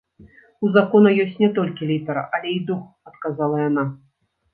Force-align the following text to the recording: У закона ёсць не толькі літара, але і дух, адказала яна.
У 0.67 0.69
закона 0.77 1.09
ёсць 1.23 1.35
не 1.43 1.49
толькі 1.57 1.89
літара, 1.91 2.23
але 2.37 2.49
і 2.61 2.63
дух, 2.71 2.81
адказала 3.13 3.61
яна. 3.67 3.83